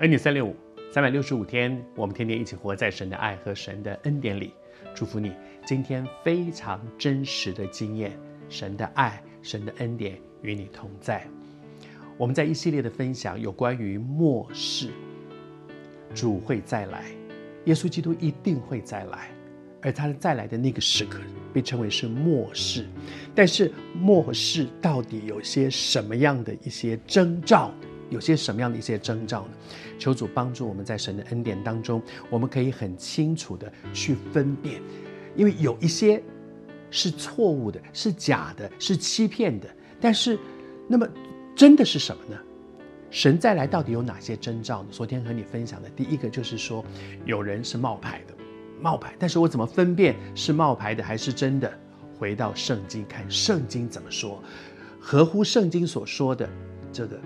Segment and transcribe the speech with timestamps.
[0.00, 0.56] 恩典三六五，
[0.90, 4.54] 三百六十五天，我们天天一起活在神的爱和神的恩典里。
[4.94, 5.30] 祝福你
[5.66, 11.26] 今天非常真实的经验神的爱、神的恩典与你同在。
[12.16, 14.88] 我们在一系列的分享有关于末世，
[16.14, 17.04] 主会再来，
[17.66, 19.28] 耶稣基督一定会再来。
[19.82, 21.18] 而他的再来的那个时刻
[21.52, 22.86] 被称为是末世，
[23.34, 27.70] 但是末世到底有些什么样的一些征兆？
[28.10, 29.52] 有些什么样的一些征兆呢？
[29.98, 34.82] 求主帮助我们在神的恩典当中，我们可以很清楚的去分辨，
[35.34, 36.22] 因为有一些
[36.90, 39.68] 是错误的，是假的，是欺骗的。
[40.00, 40.38] 但是，
[40.88, 41.08] 那么
[41.54, 42.36] 真的是什么呢？
[43.10, 44.88] 神再来到底有哪些征兆呢？
[44.90, 46.84] 昨天和你分享的第一个就是说，
[47.24, 48.34] 有人是冒牌的。
[48.80, 51.70] 冒牌，但是我怎么分辨是冒牌的还是真的？
[52.18, 54.42] 回到圣经看，圣经怎么说？
[54.98, 56.48] 合乎圣经所说的，
[56.92, 57.18] 这个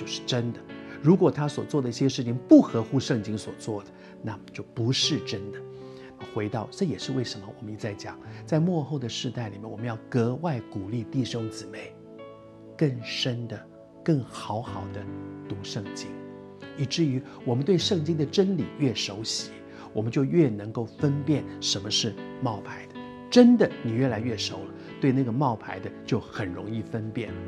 [0.00, 0.60] 就是真的。
[1.02, 3.90] 如果他所做的一些事情不合乎圣经所做的，
[4.22, 5.58] 那么就不是真的。
[6.34, 11.92] 回到，这也是为什么我们一再讲，在末后的世代里面，我们要格外鼓励弟兄姊妹，
[12.78, 13.58] 更深的、
[14.02, 15.04] 更好好的
[15.46, 16.08] 读圣经，
[16.78, 19.50] 以至于我们对圣经的真理越熟悉。
[19.92, 22.94] 我们就越能够分辨什么是冒牌的，
[23.28, 27.40] 真的你越来越熟了，对那个冒牌的就很容易分辨了。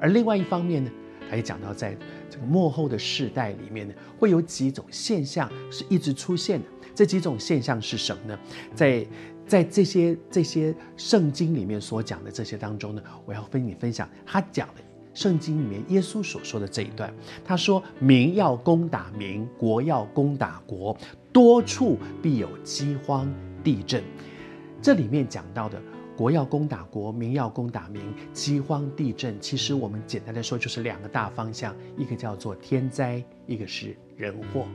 [0.00, 0.90] 而另外一方面呢，
[1.30, 1.96] 他也讲到，在
[2.30, 6.66] 这个幕后的世代里面呢，会有几种现象是一直出现的。
[6.94, 8.38] 这几种现象是什么呢？
[8.74, 9.06] 在
[9.46, 17.12] 在这些这些圣经里面所讲的这些当中呢，我要跟你分享他讲的圣经里面耶稣所说的这一段。
[17.44, 20.96] 他说：“民要攻打民，国要攻打国。”
[21.32, 23.28] 多处必有饥荒、
[23.64, 24.02] 地震，
[24.80, 25.82] 这里面讲到的
[26.16, 28.02] 国要攻打国，民要攻打民，
[28.32, 34.66] 饥荒、地震，其实我们简单的说就是两个大方向，一个叫做天灾，一个是人祸。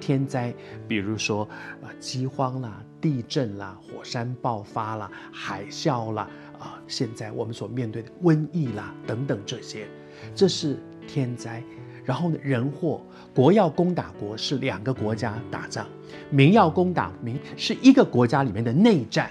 [0.00, 0.52] 天灾，
[0.88, 1.48] 比如说
[1.80, 6.28] 啊，饥荒啦、地震啦、火山爆发啦、海啸啦，
[6.58, 9.86] 啊，现在我们所面对的瘟疫啦等等这些，
[10.34, 10.76] 这是
[11.06, 11.62] 天灾。
[12.04, 13.00] 然后呢，人祸，
[13.32, 15.86] 国要攻打国是两个国家打仗，
[16.30, 19.30] 民要攻打民是一个国家里面的内战，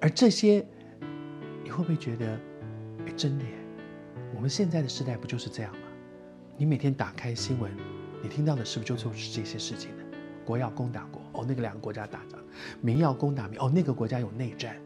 [0.00, 0.64] 而这些，
[1.64, 2.38] 你会不会觉得，
[3.06, 3.50] 哎，真的耶？
[4.34, 5.88] 我们现在的时代不就是这样吗？
[6.56, 7.70] 你每天打开新闻，
[8.22, 10.04] 你听到的是不是就是这些事情呢？
[10.44, 12.38] 国要攻打国，哦，那个两个国家打仗；
[12.80, 14.76] 民要攻打民，哦，那个国家有内战，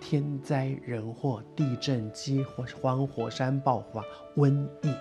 [0.00, 2.44] 天灾人祸、地震、饥
[2.80, 4.02] 荒、火山爆发、
[4.36, 4.92] 瘟疫。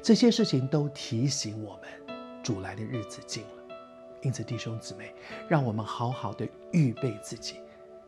[0.00, 3.48] 这些事情都提醒我们，主来的日子近了。
[4.22, 5.14] 因此，弟兄姊妹，
[5.48, 7.56] 让我们好好的预备自己，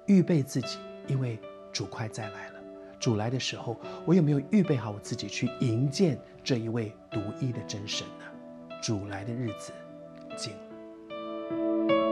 [0.06, 1.38] 预备自己因为
[1.72, 2.54] 主快再来了。
[3.00, 3.76] 主来的时候
[4.06, 8.24] 我有没有预备好我自己去迎接这一位独一的真神呢？
[8.82, 9.72] 主来的日子
[10.36, 12.03] 近了